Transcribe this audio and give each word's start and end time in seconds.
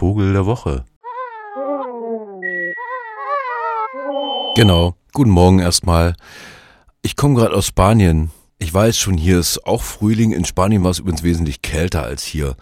Vogel 0.00 0.32
der 0.32 0.46
Woche. 0.46 0.86
Genau, 4.56 4.94
guten 5.12 5.28
Morgen 5.28 5.58
erstmal. 5.58 6.14
Ich 7.02 7.16
komme 7.16 7.34
gerade 7.34 7.54
aus 7.54 7.66
Spanien. 7.66 8.30
Ich 8.58 8.72
weiß 8.72 8.96
schon, 8.96 9.18
hier 9.18 9.38
ist 9.38 9.66
auch 9.66 9.82
Frühling. 9.82 10.32
In 10.32 10.46
Spanien 10.46 10.82
war 10.82 10.90
es 10.90 11.00
übrigens 11.00 11.22
wesentlich 11.22 11.60
kälter 11.60 12.02
als 12.02 12.22
hier. 12.22 12.56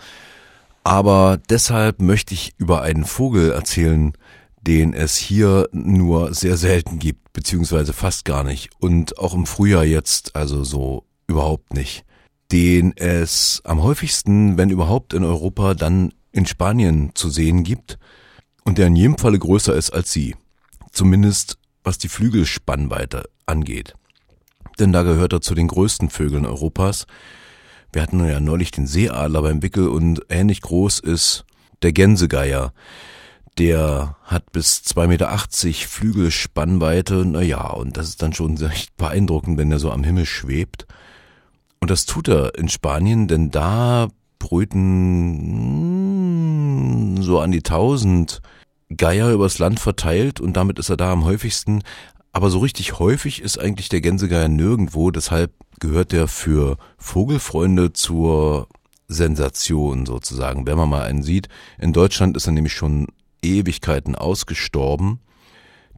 Aber 0.83 1.39
deshalb 1.49 2.03
möchte 2.03 2.35
ich 2.35 2.55
über 2.59 2.83
einen 2.83 3.05
Vogel 3.05 3.53
erzählen, 3.53 4.15
den 4.61 4.93
es 4.93 5.17
hier 5.17 5.69
nur 5.71 6.35
sehr 6.35 6.57
selten 6.57 6.99
gibt, 6.99 7.33
beziehungsweise 7.33 7.93
fast 7.93 8.25
gar 8.25 8.43
nicht. 8.43 8.71
Und 8.81 9.17
auch 9.21 9.35
im 9.35 9.47
Frühjahr 9.47 9.85
jetzt, 9.85 10.35
also 10.35 10.65
so 10.65 11.05
überhaupt 11.29 11.73
nicht. 11.73 12.05
Den 12.51 12.97
es 12.97 13.63
am 13.63 13.81
häufigsten, 13.81 14.59
wenn 14.59 14.71
überhaupt 14.71 15.15
in 15.15 15.23
Europa, 15.23 15.75
dann 15.75 16.13
in 16.39 16.47
Spanien 16.47 17.11
zu 17.15 17.29
sehen 17.29 17.65
gibt 17.65 17.99
und 18.65 18.79
der 18.79 18.87
in 18.87 18.97
jedem 18.97 19.19
Falle 19.19 19.39
größer 19.39 19.75
ist 19.75 19.91
als 19.91 20.13
sie. 20.13 20.37
Zumindest 20.93 21.59
was 21.85 21.99
die 21.99 22.09
Flügelspannweite 22.09 23.29
angeht. 23.47 23.95
Denn 24.79 24.93
da 24.93 25.03
gehört 25.03 25.33
er 25.33 25.41
zu 25.41 25.55
den 25.55 25.69
größten 25.69 26.11
Vögeln 26.11 26.47
Europas. 26.47 27.07
Wir 27.93 28.03
hatten 28.03 28.25
ja 28.25 28.41
neulich 28.41 28.71
den 28.71 28.87
Seeadler 28.87 29.43
beim 29.43 29.63
Wickel 29.63 29.89
und 29.89 30.21
ähnlich 30.29 30.61
groß 30.61 31.01
ist 31.01 31.45
der 31.83 31.93
Gänsegeier. 31.93 32.73
Der 33.57 34.17
hat 34.23 34.53
bis 34.53 34.83
2,80 34.87 35.07
Meter 35.09 35.89
Flügelspannweite, 35.89 37.25
naja, 37.25 37.71
und 37.71 37.97
das 37.97 38.09
ist 38.09 38.23
dann 38.23 38.33
schon 38.33 38.57
recht 38.59 38.97
beeindruckend, 38.97 39.59
wenn 39.59 39.73
er 39.73 39.81
so 39.81 39.91
am 39.91 40.05
Himmel 40.05 40.27
schwebt. 40.27 40.87
Und 41.81 41.91
das 41.91 42.07
tut 42.07 42.29
er 42.29 42.57
in 42.57 42.69
Spanien, 42.69 43.27
denn 43.27 43.51
da 43.51 44.09
brüten 44.39 45.98
so 47.21 47.41
an 47.41 47.53
die 47.53 47.63
tausend 47.63 48.41
Geier 48.97 49.33
übers 49.33 49.59
Land 49.59 49.81
verteilt 49.81 50.41
und 50.41 50.57
damit 50.57 50.79
ist 50.79 50.89
er 50.89 50.97
da 50.97 51.13
am 51.13 51.25
häufigsten. 51.25 51.83
Aber 52.33 52.51
so 52.51 52.59
richtig 52.59 52.99
häufig 52.99 53.43
ist 53.43 53.59
eigentlich 53.59 53.89
der 53.89 54.01
Gänsegeier 54.01 54.49
nirgendwo, 54.49 55.11
deshalb 55.11 55.53
gehört 55.81 56.13
der 56.13 56.29
für 56.29 56.77
Vogelfreunde 56.97 57.93
zur 57.93 58.69
Sensation 59.09 60.07
sozusagen. 60.07 60.67
Wenn 60.67 60.77
man 60.77 60.89
mal 60.89 61.03
einen 61.03 61.23
sieht, 61.23 61.49
in 61.79 61.93
Deutschland 61.93 62.37
ist 62.37 62.47
er 62.47 62.53
nämlich 62.53 62.75
schon 62.75 63.07
Ewigkeiten 63.43 64.15
ausgestorben. 64.15 65.21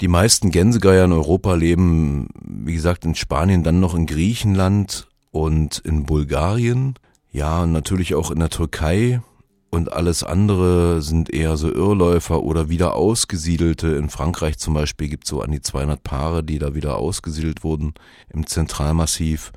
Die 0.00 0.08
meisten 0.08 0.50
Gänsegeier 0.50 1.04
in 1.04 1.12
Europa 1.12 1.54
leben, 1.54 2.28
wie 2.42 2.74
gesagt, 2.74 3.04
in 3.04 3.14
Spanien, 3.14 3.62
dann 3.62 3.80
noch 3.80 3.94
in 3.94 4.06
Griechenland 4.06 5.08
und 5.30 5.78
in 5.78 6.04
Bulgarien. 6.04 6.94
Ja, 7.32 7.62
und 7.62 7.72
natürlich 7.72 8.14
auch 8.14 8.30
in 8.30 8.38
der 8.38 8.50
Türkei. 8.50 9.20
Und 9.70 9.92
alles 9.92 10.24
andere 10.24 11.00
sind 11.00 11.32
eher 11.32 11.56
so 11.56 11.72
Irrläufer 11.72 12.42
oder 12.42 12.68
wieder 12.68 12.96
ausgesiedelte. 12.96 13.88
In 13.88 14.10
Frankreich 14.10 14.58
zum 14.58 14.74
Beispiel 14.74 15.08
gibt 15.08 15.24
es 15.24 15.30
so 15.30 15.42
an 15.42 15.52
die 15.52 15.60
200 15.60 16.02
Paare, 16.02 16.42
die 16.42 16.58
da 16.58 16.74
wieder 16.74 16.96
ausgesiedelt 16.96 17.62
wurden 17.62 17.94
im 18.32 18.48
Zentralmassiv. 18.48 19.52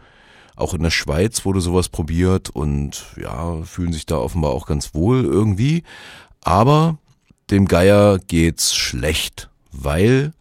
Auch 0.55 0.75
in 0.75 0.83
der 0.83 0.91
Schweiz 0.91 1.45
wurde 1.45 1.61
sowas 1.61 1.89
probiert 1.89 2.51
und 2.51 3.05
ja, 3.19 3.63
fühlen 3.63 3.91
sich 3.91 4.05
da 4.05 4.17
offenbar 4.17 4.51
auch 4.51 4.67
ganz 4.67 4.93
wohl 4.93 5.25
irgendwie. 5.25 5.83
Aber 6.41 6.99
dem 7.49 7.67
Geier 7.67 8.19
geht's 8.19 8.75
schlecht, 8.75 9.49
weil 9.71 10.33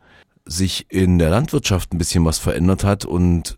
sich 0.45 0.87
in 0.91 1.19
der 1.19 1.31
Landwirtschaft 1.31 1.95
ein 1.95 1.99
bisschen 1.99 2.27
was 2.27 2.39
verändert 2.39 2.85
hat 2.85 3.07
und 3.07 3.57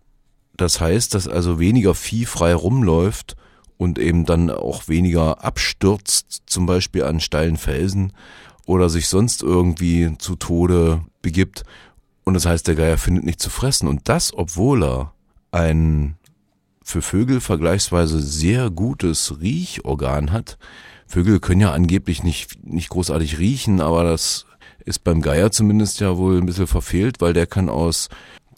das 0.55 0.79
heißt, 0.79 1.13
dass 1.13 1.27
also 1.27 1.59
weniger 1.59 1.93
Vieh 1.93 2.25
frei 2.25 2.53
rumläuft 2.55 3.35
und 3.77 3.99
eben 3.99 4.25
dann 4.25 4.49
auch 4.49 4.87
weniger 4.87 5.43
abstürzt, 5.43 6.43
zum 6.45 6.65
Beispiel 6.65 7.03
an 7.03 7.19
steilen 7.19 7.57
Felsen 7.57 8.13
oder 8.65 8.89
sich 8.89 9.07
sonst 9.07 9.43
irgendwie 9.43 10.15
zu 10.17 10.35
Tode 10.35 11.03
begibt. 11.21 11.63
Und 12.23 12.33
das 12.33 12.45
heißt, 12.45 12.67
der 12.67 12.75
Geier 12.75 12.97
findet 12.97 13.25
nicht 13.25 13.39
zu 13.39 13.49
fressen. 13.49 13.87
Und 13.87 14.09
das, 14.09 14.33
obwohl 14.33 14.83
er 14.83 15.13
ein 15.51 16.15
für 16.85 17.01
Vögel 17.01 17.41
vergleichsweise 17.41 18.21
sehr 18.21 18.69
gutes 18.69 19.41
Riechorgan 19.41 20.31
hat. 20.31 20.59
Vögel 21.07 21.39
können 21.39 21.61
ja 21.61 21.71
angeblich 21.71 22.21
nicht, 22.21 22.63
nicht 22.63 22.89
großartig 22.89 23.39
riechen, 23.39 23.81
aber 23.81 24.03
das 24.03 24.45
ist 24.85 25.03
beim 25.03 25.21
Geier 25.21 25.51
zumindest 25.51 25.99
ja 25.99 26.15
wohl 26.15 26.37
ein 26.37 26.45
bisschen 26.45 26.67
verfehlt, 26.67 27.21
weil 27.21 27.33
der 27.33 27.47
kann 27.47 27.69
aus 27.69 28.09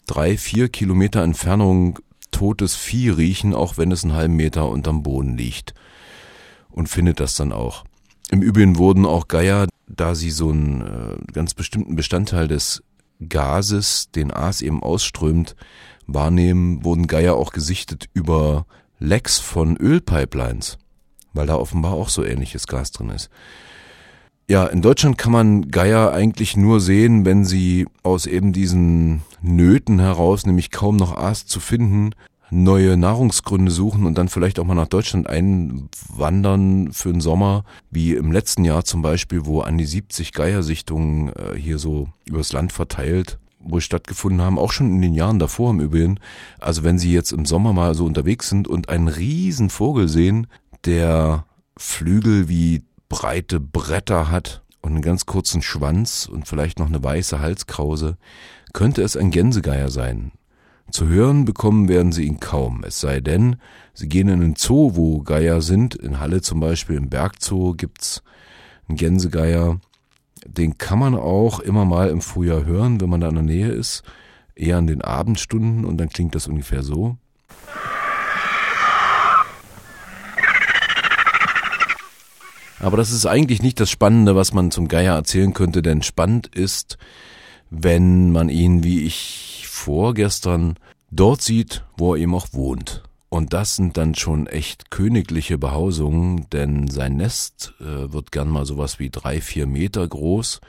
drei, 0.06 0.36
vier 0.36 0.68
Kilometer 0.68 1.22
Entfernung 1.22 2.00
totes 2.38 2.76
Vieh 2.76 3.10
riechen, 3.10 3.52
auch 3.52 3.78
wenn 3.78 3.90
es 3.90 4.04
einen 4.04 4.14
halben 4.14 4.36
Meter 4.36 4.68
unterm 4.68 5.02
Boden 5.02 5.36
liegt. 5.36 5.74
Und 6.70 6.88
findet 6.88 7.18
das 7.18 7.34
dann 7.34 7.52
auch. 7.52 7.84
Im 8.30 8.42
Übrigen 8.42 8.76
wurden 8.76 9.06
auch 9.06 9.26
Geier, 9.26 9.66
da 9.88 10.14
sie 10.14 10.30
so 10.30 10.50
einen 10.50 10.82
äh, 10.82 11.32
ganz 11.32 11.54
bestimmten 11.54 11.96
Bestandteil 11.96 12.46
des 12.46 12.82
Gases, 13.28 14.10
den 14.14 14.32
Aas 14.32 14.62
eben 14.62 14.82
ausströmt, 14.82 15.56
wahrnehmen, 16.06 16.84
wurden 16.84 17.08
Geier 17.08 17.34
auch 17.34 17.50
gesichtet 17.50 18.08
über 18.14 18.66
Lecks 19.00 19.38
von 19.38 19.76
Ölpipelines, 19.76 20.78
weil 21.32 21.46
da 21.46 21.56
offenbar 21.56 21.94
auch 21.94 22.08
so 22.08 22.24
ähnliches 22.24 22.68
Gas 22.68 22.92
drin 22.92 23.10
ist. 23.10 23.30
Ja, 24.50 24.64
in 24.64 24.80
Deutschland 24.80 25.18
kann 25.18 25.32
man 25.32 25.70
Geier 25.70 26.12
eigentlich 26.12 26.56
nur 26.56 26.80
sehen, 26.80 27.26
wenn 27.26 27.44
sie 27.44 27.86
aus 28.02 28.24
eben 28.24 28.54
diesen 28.54 29.20
Nöten 29.42 29.98
heraus, 30.00 30.46
nämlich 30.46 30.70
kaum 30.70 30.96
noch 30.96 31.14
Aas 31.14 31.44
zu 31.44 31.60
finden, 31.60 32.14
neue 32.50 32.96
Nahrungsgründe 32.96 33.70
suchen 33.70 34.06
und 34.06 34.16
dann 34.16 34.30
vielleicht 34.30 34.58
auch 34.58 34.64
mal 34.64 34.74
nach 34.74 34.88
Deutschland 34.88 35.28
einwandern 35.28 36.94
für 36.94 37.12
den 37.12 37.20
Sommer, 37.20 37.64
wie 37.90 38.14
im 38.14 38.32
letzten 38.32 38.64
Jahr 38.64 38.86
zum 38.86 39.02
Beispiel, 39.02 39.44
wo 39.44 39.60
an 39.60 39.76
die 39.76 39.84
70 39.84 40.32
Geiersichtungen 40.32 41.28
äh, 41.28 41.54
hier 41.54 41.78
so 41.78 42.08
übers 42.24 42.52
Land 42.54 42.72
verteilt 42.72 43.38
wohl 43.60 43.80
stattgefunden 43.80 44.40
haben, 44.40 44.58
auch 44.58 44.72
schon 44.72 44.90
in 44.90 45.02
den 45.02 45.14
Jahren 45.14 45.40
davor 45.40 45.72
im 45.72 45.80
Übrigen. 45.80 46.20
Also 46.58 46.84
wenn 46.84 46.98
Sie 46.98 47.12
jetzt 47.12 47.32
im 47.32 47.44
Sommer 47.44 47.72
mal 47.72 47.94
so 47.94 48.06
unterwegs 48.06 48.48
sind 48.48 48.68
und 48.68 48.88
einen 48.88 49.08
riesen 49.08 49.68
Vogel 49.68 50.08
sehen, 50.08 50.46
der 50.84 51.44
Flügel 51.76 52.48
wie 52.48 52.82
breite 53.08 53.60
Bretter 53.60 54.30
hat 54.30 54.62
und 54.80 54.92
einen 54.92 55.02
ganz 55.02 55.26
kurzen 55.26 55.62
Schwanz 55.62 56.28
und 56.30 56.46
vielleicht 56.46 56.78
noch 56.78 56.88
eine 56.88 57.02
weiße 57.02 57.40
Halskrause, 57.40 58.16
könnte 58.72 59.02
es 59.02 59.16
ein 59.16 59.30
Gänsegeier 59.30 59.90
sein. 59.90 60.32
Zu 60.90 61.08
hören 61.08 61.44
bekommen 61.44 61.88
werden 61.88 62.12
Sie 62.12 62.24
ihn 62.24 62.40
kaum, 62.40 62.82
es 62.84 63.00
sei 63.00 63.20
denn, 63.20 63.56
Sie 63.92 64.08
gehen 64.08 64.28
in 64.28 64.42
einen 64.42 64.56
Zoo, 64.56 64.92
wo 64.94 65.22
Geier 65.22 65.60
sind. 65.60 65.96
In 65.96 66.20
Halle 66.20 66.40
zum 66.40 66.60
Beispiel 66.60 66.96
im 66.96 67.10
Bergzoo 67.10 67.74
gibt's 67.74 68.22
einen 68.88 68.96
Gänsegeier. 68.96 69.80
Den 70.46 70.78
kann 70.78 71.00
man 71.00 71.16
auch 71.16 71.58
immer 71.58 71.84
mal 71.84 72.08
im 72.08 72.20
Frühjahr 72.20 72.64
hören, 72.64 73.00
wenn 73.00 73.10
man 73.10 73.20
da 73.20 73.28
in 73.28 73.34
der 73.34 73.42
Nähe 73.42 73.68
ist. 73.70 74.04
Eher 74.54 74.78
in 74.78 74.86
den 74.86 75.02
Abendstunden 75.02 75.84
und 75.84 75.98
dann 75.98 76.10
klingt 76.10 76.36
das 76.36 76.46
ungefähr 76.46 76.84
so. 76.84 77.16
Aber 82.80 82.96
das 82.96 83.10
ist 83.10 83.26
eigentlich 83.26 83.60
nicht 83.60 83.80
das 83.80 83.90
Spannende, 83.90 84.36
was 84.36 84.52
man 84.52 84.70
zum 84.70 84.88
Geier 84.88 85.14
erzählen 85.14 85.52
könnte, 85.52 85.82
denn 85.82 86.02
spannend 86.02 86.46
ist, 86.46 86.96
wenn 87.70 88.30
man 88.30 88.48
ihn, 88.48 88.84
wie 88.84 89.02
ich 89.02 89.66
vorgestern, 89.68 90.76
dort 91.10 91.42
sieht, 91.42 91.84
wo 91.96 92.14
er 92.14 92.20
eben 92.20 92.34
auch 92.34 92.48
wohnt. 92.52 93.02
Und 93.30 93.52
das 93.52 93.76
sind 93.76 93.96
dann 93.96 94.14
schon 94.14 94.46
echt 94.46 94.90
königliche 94.90 95.58
Behausungen, 95.58 96.48
denn 96.50 96.88
sein 96.88 97.16
Nest 97.16 97.74
äh, 97.80 98.12
wird 98.12 98.32
gern 98.32 98.48
mal 98.48 98.64
sowas 98.64 98.98
wie 98.98 99.10
drei, 99.10 99.40
vier 99.40 99.66
Meter 99.66 100.06
groß 100.06 100.60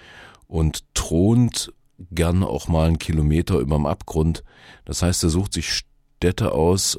und 0.48 0.84
thront 0.94 1.72
gern 2.12 2.44
auch 2.44 2.68
mal 2.68 2.88
einen 2.88 3.00
Kilometer 3.00 3.60
überm 3.60 3.86
Abgrund. 3.86 4.44
Das 4.84 5.04
heißt, 5.04 5.24
er 5.24 5.30
sucht 5.30 5.54
sich 5.54 5.84
Städte 6.18 6.52
aus, 6.52 6.98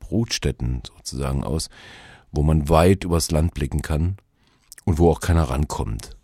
Brutstätten 0.00 0.82
sozusagen 0.84 1.44
aus, 1.44 1.70
wo 2.32 2.42
man 2.42 2.68
weit 2.68 3.04
übers 3.04 3.30
Land 3.30 3.54
blicken 3.54 3.80
kann 3.80 4.16
und 4.88 4.98
wo 4.98 5.10
auch 5.10 5.20
keiner 5.20 5.42
rankommt. 5.42 6.16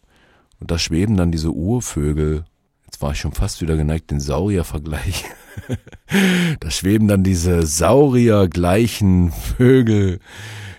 Und 0.59 0.71
da 0.71 0.79
schweben 0.79 1.19
dann 1.19 1.31
diese 1.31 1.51
Urvögel, 1.51 2.47
jetzt 2.87 3.03
war 3.03 3.13
ich 3.13 3.21
schon 3.21 3.33
fast 3.33 3.61
wieder 3.61 3.77
geneigt, 3.77 4.11
den 4.11 4.21
Sauriervergleich. 4.21 5.27
da 6.61 6.71
schweben 6.71 7.07
dann 7.07 7.23
diese 7.23 7.67
Sauriergleichen 7.67 9.33
Vögel 9.33 10.19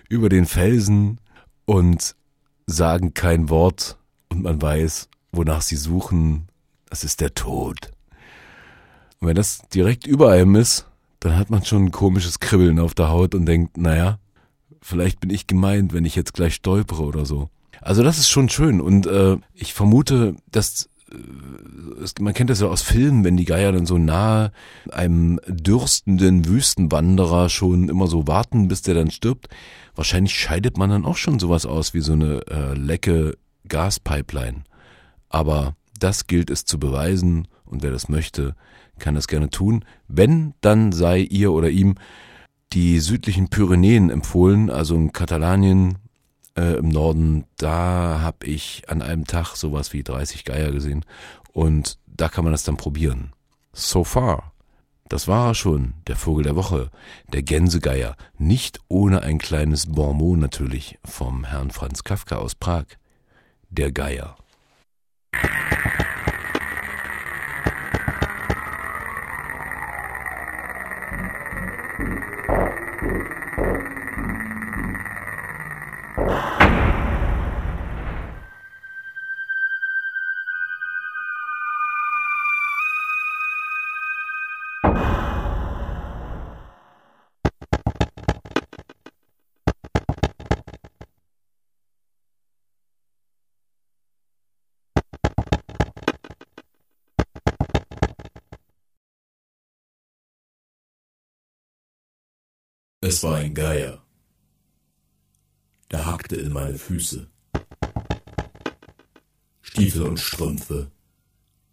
über 0.10 0.30
den 0.30 0.48
Felsen 0.48 1.20
und 1.66 2.16
sagen 2.66 3.14
kein 3.14 3.50
Wort 3.50 4.00
und 4.30 4.42
man 4.42 4.60
weiß, 4.60 5.08
wonach 5.32 5.62
sie 5.62 5.76
suchen, 5.76 6.48
das 6.90 7.04
ist 7.04 7.22
der 7.22 7.36
Tod. 7.36 7.92
Und 9.20 9.28
wenn 9.28 9.36
das 9.36 9.62
direkt 9.70 10.08
über 10.08 10.32
einem 10.32 10.56
ist, 10.56 10.88
dann 11.20 11.38
hat 11.38 11.52
man 11.52 11.64
schon 11.64 11.86
ein 11.86 11.92
komisches 11.92 12.40
Kribbeln 12.40 12.80
auf 12.80 12.96
der 12.96 13.10
Haut 13.10 13.36
und 13.36 13.46
denkt, 13.46 13.78
naja, 13.78 14.18
vielleicht 14.82 15.20
bin 15.20 15.30
ich 15.30 15.46
gemeint, 15.46 15.94
wenn 15.94 16.06
ich 16.06 16.16
jetzt 16.16 16.34
gleich 16.34 16.56
stolpere 16.56 17.04
oder 17.04 17.28
so. 17.28 17.52
Also 17.82 18.04
das 18.04 18.18
ist 18.18 18.30
schon 18.30 18.50
schön 18.50 18.82
und 18.82 19.08
äh, 19.08 19.38
ich 19.54 19.74
vermute, 19.74 20.36
dass 20.52 20.90
äh, 21.12 21.18
man 22.20 22.34
kennt 22.34 22.50
das 22.50 22.62
ja 22.62 22.68
aus 22.68 22.82
Filmen, 22.82 23.24
wenn 23.24 23.38
die 23.38 23.46
Geier 23.46 23.72
dann 23.72 23.86
so 23.86 23.98
nahe 23.98 24.52
einem 24.92 25.40
dürstenden 25.48 26.46
Wüstenwanderer 26.46 27.50
schon 27.50 27.90
immer 27.90 28.08
so 28.08 28.28
warten, 28.28 28.68
bis 28.68 28.82
der 28.82 28.96
dann 28.96 29.12
stirbt. 29.12 29.50
Wahrscheinlich 29.96 30.36
scheidet 30.36 30.78
man 30.78 30.90
dann 30.90 31.06
auch 31.06 31.18
schon 31.18 31.40
sowas 31.40 31.66
aus 31.66 31.94
wie 31.94 32.02
so 32.02 32.14
eine 32.14 32.42
äh, 32.48 32.74
Lecke 32.74 33.38
Gaspipeline. 33.68 34.64
Aber 35.30 35.76
das 36.00 36.28
gilt 36.28 36.50
es 36.50 36.66
zu 36.66 36.80
beweisen 36.80 37.48
und 37.66 37.84
wer 37.84 37.92
das 37.92 38.10
möchte, 38.10 38.56
kann 39.00 39.16
das 39.16 39.28
gerne 39.28 39.50
tun. 39.50 39.86
Wenn, 40.08 40.54
dann 40.62 40.92
sei 40.92 41.20
ihr 41.20 41.52
oder 41.52 41.70
ihm 41.70 41.96
die 42.74 43.00
südlichen 43.00 43.50
Pyrenäen 43.50 44.10
empfohlen, 44.10 44.70
also 44.70 44.96
in 44.96 45.14
Katalanien 45.14 45.98
äh, 46.58 46.78
im 46.78 46.90
Norden, 46.90 47.46
da 47.58 48.20
habe 48.22 48.46
ich 48.46 48.84
an 48.88 49.02
einem 49.02 49.26
Tag 49.26 49.56
sowas 49.56 49.94
wie 49.94 50.04
30 50.04 50.46
Geier 50.46 50.72
gesehen 50.72 51.06
und 51.54 51.98
da 52.08 52.30
kann 52.30 52.44
man 52.44 52.54
das 52.54 52.64
dann 52.64 52.78
probieren. 52.78 53.34
So 53.74 54.04
far. 54.04 54.54
Das 55.08 55.28
war 55.28 55.54
schon, 55.54 55.94
der 56.08 56.16
Vogel 56.16 56.44
der 56.44 56.56
Woche, 56.56 56.90
der 57.32 57.44
Gänsegeier, 57.44 58.16
nicht 58.40 58.80
ohne 58.88 59.22
ein 59.22 59.38
kleines 59.38 59.86
Bonmot 59.86 60.40
natürlich 60.40 60.98
vom 61.06 61.44
Herrn 61.44 61.70
Franz 61.70 62.04
Kafka 62.04 62.38
aus 62.38 62.56
Prag. 62.56 62.86
Der 63.70 63.92
Geier. 63.92 64.36
Es 103.08 103.22
war 103.22 103.36
ein 103.36 103.54
Geier. 103.54 104.04
Der 105.92 106.08
hackte 106.08 106.38
in 106.38 106.52
meine 106.52 106.80
Füße. 106.80 107.28
Stiefel 109.62 110.02
und 110.02 110.20
Strümpfe 110.20 110.90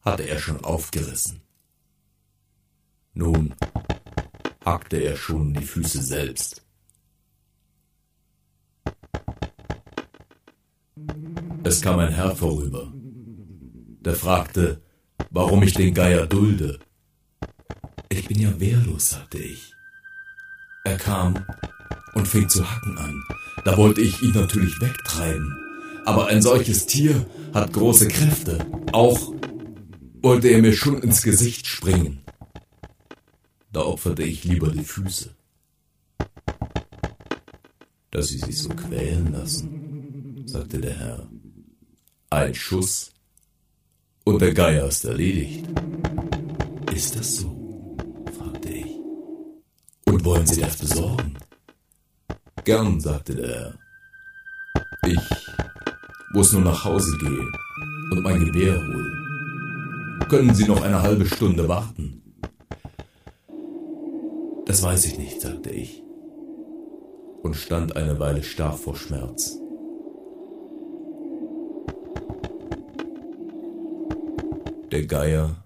hatte 0.03 0.25
er 0.29 0.39
schon 0.39 0.63
aufgerissen. 0.63 1.41
Nun 3.15 3.55
hackte 4.63 4.99
er 4.99 5.17
schon 5.17 5.55
die 5.55 5.65
Füße 5.65 6.03
selbst. 6.03 6.67
Es 11.65 11.81
kam 11.81 11.99
ein 11.99 12.13
Herr 12.13 12.37
vorüber, 12.37 12.93
der 14.05 14.17
fragte, 14.17 14.83
warum 15.31 15.63
ich 15.63 15.73
den 15.73 15.95
Geier 15.95 16.27
dulde. 16.27 16.79
Ich 18.11 18.29
bin 18.29 18.39
ja 18.39 18.61
wehrlos, 18.61 19.09
sagte 19.09 19.39
ich. 19.39 19.73
Er 20.85 20.97
kam 20.97 21.45
und 22.15 22.27
fing 22.27 22.49
zu 22.49 22.69
hacken 22.69 22.99
an. 22.99 23.23
Da 23.65 23.77
wollte 23.77 24.01
ich 24.01 24.23
ihn 24.23 24.33
natürlich 24.33 24.81
wegtreiben. 24.81 25.57
Aber 26.05 26.27
ein 26.27 26.43
solches 26.43 26.87
Tier 26.87 27.27
hat 27.55 27.73
große 27.73 28.09
Kräfte. 28.09 28.67
Auch 28.93 29.33
wollte 30.21 30.49
er 30.49 30.61
mir 30.61 30.73
schon 30.73 31.01
ins 31.03 31.23
Gesicht 31.23 31.67
springen. 31.67 32.23
Da 33.73 33.81
opferte 33.81 34.23
ich 34.25 34.45
lieber 34.45 34.71
die 34.71 34.85
Füße. 34.85 35.35
Dass 38.11 38.29
Sie 38.29 38.39
sich 38.39 38.59
so 38.59 38.69
quälen 38.71 39.33
lassen, 39.33 40.43
sagte 40.47 40.81
der 40.81 40.99
Herr. 40.99 41.29
Ein 42.29 42.55
Schuss 42.55 43.13
und 44.25 44.43
der 44.43 44.53
Geier 44.53 44.87
ist 44.87 45.05
erledigt. 45.05 45.67
Ist 46.93 47.17
das 47.17 47.37
so? 47.37 47.62
Und 50.23 50.27
wollen 50.27 50.47
Sie 50.47 50.61
das 50.61 50.77
besorgen? 50.77 51.37
Gern, 52.63 53.01
sagte 53.01 53.35
Herr. 53.43 53.75
Ich 55.05 55.19
muss 56.33 56.53
nur 56.53 56.63
nach 56.63 56.85
Hause 56.85 57.19
gehen 57.19 57.53
und 58.13 58.23
mein 58.23 58.39
Gewehr 58.45 58.77
holen. 58.77 60.21
Können 60.29 60.55
Sie 60.55 60.69
noch 60.69 60.81
eine 60.81 61.03
halbe 61.03 61.27
Stunde 61.27 61.67
warten? 61.67 62.23
Das 64.65 64.81
weiß 64.85 65.07
ich 65.07 65.19
nicht, 65.19 65.41
sagte 65.41 65.71
ich 65.71 66.05
und 67.43 67.57
stand 67.57 67.97
eine 67.97 68.21
Weile 68.21 68.45
starr 68.45 68.75
vor 68.75 68.95
Schmerz. 68.95 69.59
Der 74.93 75.05
Geier 75.05 75.65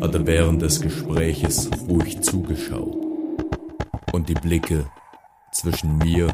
hatte 0.00 0.24
während 0.28 0.62
des 0.62 0.80
Gespräches 0.80 1.68
ruhig 1.88 2.20
zugeschaut 2.20 3.01
und 4.12 4.28
die 4.28 4.34
Blicke 4.34 4.86
zwischen 5.52 5.98
mir 5.98 6.28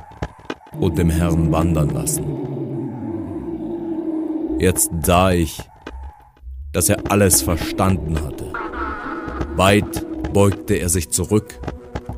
und 0.78 0.98
dem 0.98 1.10
Herrn 1.10 1.50
wandern 1.50 1.90
lassen. 1.90 2.24
Jetzt 4.58 4.90
sah 5.02 5.30
ich, 5.30 5.60
dass 6.72 6.88
er 6.88 7.10
alles 7.10 7.42
verstanden 7.42 8.20
hatte. 8.22 8.52
Weit 9.56 10.04
beugte 10.32 10.74
er 10.74 10.88
sich 10.88 11.10
zurück, 11.10 11.60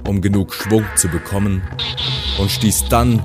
um 0.08 0.20
genug 0.20 0.54
Schwung 0.54 0.84
zu 0.96 1.08
bekommen, 1.08 1.62
und 2.38 2.50
stieß 2.50 2.86
dann 2.88 3.22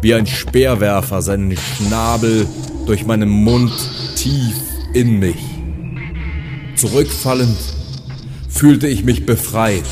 wie 0.00 0.14
ein 0.14 0.26
Speerwerfer 0.26 1.22
seinen 1.22 1.56
Schnabel 1.56 2.46
durch 2.86 3.06
meinen 3.06 3.28
Mund 3.28 3.72
tief 4.16 4.60
in 4.92 5.18
mich. 5.18 5.42
Zurückfallend 6.76 7.56
fühlte 8.48 8.86
ich 8.86 9.04
mich 9.04 9.26
befreit, 9.26 9.84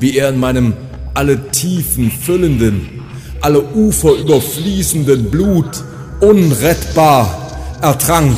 wie 0.00 0.16
er 0.16 0.30
in 0.30 0.38
meinem 0.38 0.74
alle 1.14 1.50
Tiefen 1.50 2.10
füllenden, 2.10 3.02
alle 3.40 3.62
Ufer 3.62 4.14
überfließenden 4.16 5.30
Blut 5.30 5.82
unrettbar 6.20 7.78
ertrank. 7.80 8.36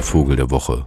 Der 0.00 0.06
Vogel 0.06 0.36
der 0.36 0.50
Woche. 0.50 0.86